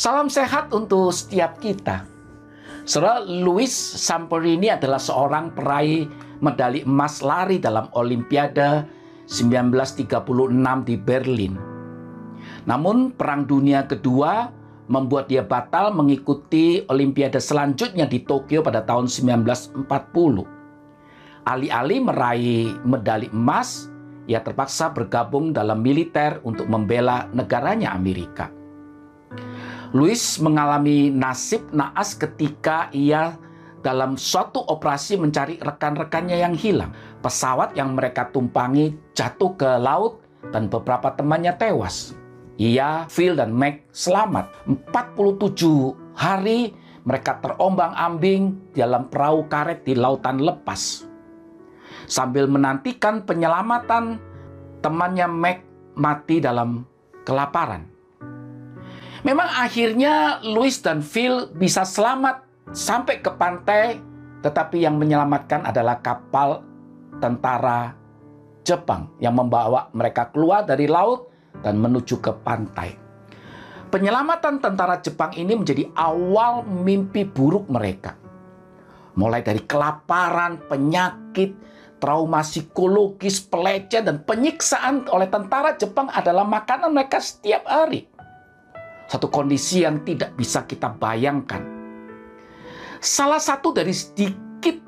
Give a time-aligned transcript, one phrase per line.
[0.00, 2.08] Salam sehat untuk setiap kita.
[2.88, 6.08] Saudara Louis Samperini adalah seorang peraih
[6.40, 8.88] medali emas lari dalam Olimpiade
[9.28, 11.52] 1936 di Berlin.
[12.64, 14.48] Namun Perang Dunia Kedua
[14.88, 19.84] membuat dia batal mengikuti Olimpiade selanjutnya di Tokyo pada tahun 1940.
[21.44, 23.92] Alih-alih meraih medali emas,
[24.24, 28.59] ia terpaksa bergabung dalam militer untuk membela negaranya Amerika.
[29.90, 33.34] Louis mengalami nasib naas ketika ia
[33.82, 36.94] dalam suatu operasi mencari rekan-rekannya yang hilang.
[37.18, 40.22] Pesawat yang mereka tumpangi jatuh ke laut
[40.54, 42.14] dan beberapa temannya tewas.
[42.60, 44.52] Ia, Phil, dan Meg selamat.
[44.94, 46.70] 47 hari
[47.02, 51.02] mereka terombang-ambing dalam perahu karet di lautan lepas.
[52.06, 54.22] Sambil menantikan penyelamatan,
[54.84, 55.66] temannya Meg
[55.98, 56.86] mati dalam
[57.26, 57.99] kelaparan.
[59.20, 62.40] Memang akhirnya Louis dan Phil bisa selamat
[62.72, 64.00] sampai ke pantai,
[64.40, 66.64] tetapi yang menyelamatkan adalah kapal
[67.20, 67.92] tentara
[68.64, 71.28] Jepang yang membawa mereka keluar dari laut
[71.60, 72.96] dan menuju ke pantai.
[73.92, 78.16] Penyelamatan tentara Jepang ini menjadi awal mimpi buruk mereka.
[79.20, 81.52] Mulai dari kelaparan, penyakit,
[82.00, 88.09] trauma psikologis, pelecehan, dan penyiksaan oleh tentara Jepang adalah makanan mereka setiap hari.
[89.10, 91.66] Satu kondisi yang tidak bisa kita bayangkan.
[93.02, 94.78] Salah satu dari sedikit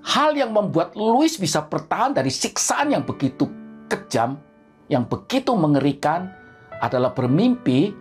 [0.00, 3.44] hal yang membuat Louis bisa bertahan dari siksaan yang begitu
[3.84, 4.40] kejam,
[4.88, 6.32] yang begitu mengerikan,
[6.80, 7.92] adalah bermimpi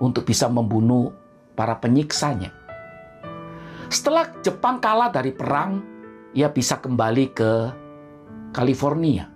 [0.00, 1.12] untuk bisa membunuh
[1.52, 2.48] para penyiksanya.
[3.92, 5.84] Setelah Jepang kalah dari perang,
[6.32, 7.50] ia bisa kembali ke
[8.56, 9.28] California.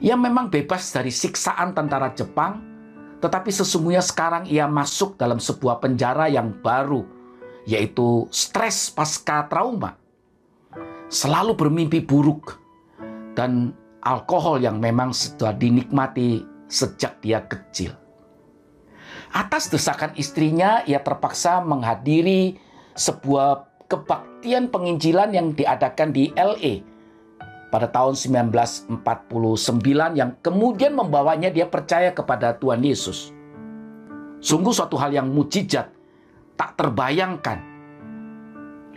[0.00, 2.79] Ia memang bebas dari siksaan tentara Jepang,
[3.20, 7.04] tetapi sesungguhnya sekarang ia masuk dalam sebuah penjara yang baru,
[7.68, 10.00] yaitu stres pasca trauma.
[11.12, 12.56] Selalu bermimpi buruk
[13.36, 16.40] dan alkohol yang memang sudah dinikmati
[16.72, 17.92] sejak dia kecil.
[19.30, 22.58] Atas desakan istrinya, ia terpaksa menghadiri
[22.96, 26.89] sebuah kebaktian penginjilan yang diadakan di LA
[27.70, 28.98] pada tahun 1949
[30.18, 33.30] yang kemudian membawanya dia percaya kepada Tuhan Yesus.
[34.42, 35.86] Sungguh suatu hal yang mujizat,
[36.58, 37.62] tak terbayangkan.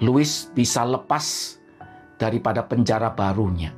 [0.01, 1.55] Louis bisa lepas
[2.17, 3.71] daripada penjara barunya.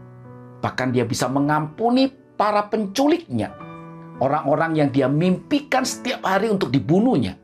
[0.64, 2.08] Bahkan dia bisa mengampuni
[2.40, 3.52] para penculiknya.
[4.16, 7.36] Orang-orang yang dia mimpikan setiap hari untuk dibunuhnya.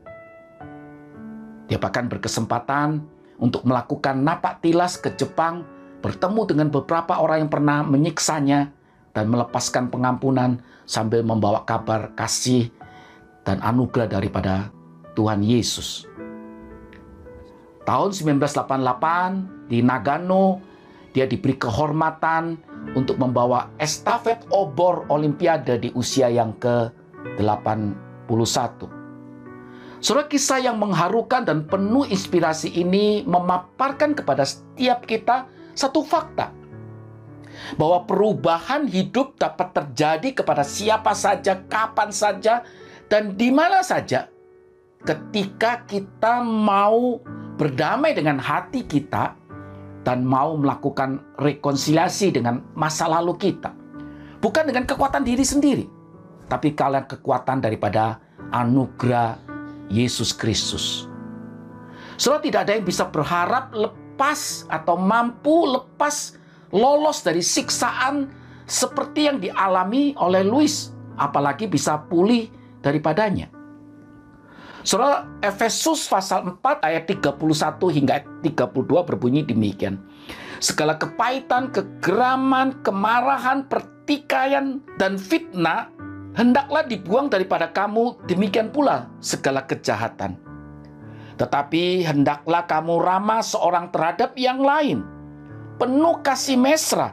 [1.68, 3.04] Dia bahkan berkesempatan
[3.36, 5.68] untuk melakukan napak tilas ke Jepang
[6.02, 8.74] bertemu dengan beberapa orang yang pernah menyiksanya
[9.14, 12.68] dan melepaskan pengampunan sambil membawa kabar kasih
[13.46, 14.74] dan anugerah daripada
[15.14, 16.10] Tuhan Yesus.
[17.82, 20.62] Tahun 1988 di Nagano,
[21.12, 22.56] dia diberi kehormatan
[22.94, 28.86] untuk membawa estafet obor Olimpiade di usia yang ke-81.
[30.02, 36.52] Surah kisah yang mengharukan dan penuh inspirasi ini memaparkan kepada setiap kita satu fakta
[37.76, 42.64] bahwa perubahan hidup dapat terjadi kepada siapa saja, kapan saja,
[43.08, 44.28] dan di mana saja
[45.04, 47.20] ketika kita mau
[47.58, 49.36] berdamai dengan hati kita
[50.02, 53.70] dan mau melakukan rekonsiliasi dengan masa lalu kita.
[54.42, 55.86] Bukan dengan kekuatan diri sendiri,
[56.50, 58.18] tapi kalian kekuatan daripada
[58.50, 59.38] anugerah
[59.86, 61.06] Yesus Kristus.
[62.18, 63.70] Soalnya tidak ada yang bisa berharap
[64.12, 66.36] lepas atau mampu lepas
[66.68, 68.28] lolos dari siksaan
[68.68, 72.52] seperti yang dialami oleh Louis, apalagi bisa pulih
[72.84, 73.48] daripadanya.
[74.84, 77.40] Surah Efesus pasal 4 ayat 31
[77.96, 79.96] hingga 32 berbunyi demikian.
[80.60, 85.88] Segala kepahitan, kegeraman, kemarahan, pertikaian, dan fitnah
[86.36, 90.51] hendaklah dibuang daripada kamu, demikian pula segala kejahatan
[91.36, 95.04] tetapi hendaklah kamu ramah seorang terhadap yang lain,
[95.80, 97.12] penuh kasih mesra,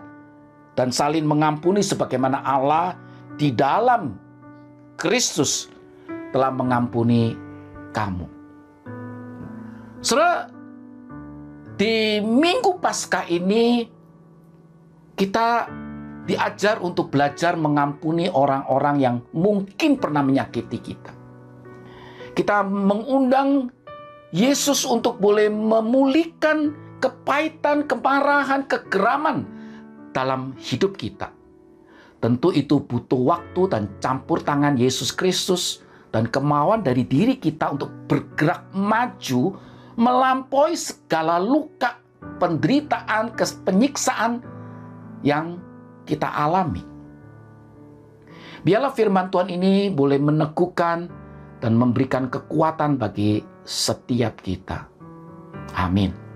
[0.80, 2.96] dan saling mengampuni sebagaimana Allah
[3.36, 4.16] di dalam
[5.00, 5.72] Kristus
[6.32, 7.36] telah mengampuni
[7.92, 8.28] kamu.
[10.00, 10.48] Saudara,
[11.76, 13.88] di minggu Paskah ini
[15.20, 15.68] kita
[16.24, 21.12] diajar untuk belajar mengampuni orang-orang yang mungkin pernah menyakiti kita.
[22.38, 23.74] Kita mengundang
[24.30, 29.48] Yesus untuk boleh memulihkan kepahitan, kemarahan, kegeraman
[30.14, 31.34] dalam hidup kita.
[32.20, 35.82] Tentu itu butuh waktu dan campur tangan Yesus Kristus
[36.14, 39.56] dan kemauan dari diri kita untuk bergerak maju
[39.96, 41.98] melampaui segala luka,
[42.38, 43.34] penderitaan,
[43.66, 44.44] penyiksaan
[45.26, 45.58] yang
[46.06, 46.84] kita alami.
[48.62, 51.08] Biarlah firman Tuhan ini boleh meneguhkan
[51.64, 54.90] dan memberikan kekuatan bagi setiap kita.
[55.78, 56.29] Amin.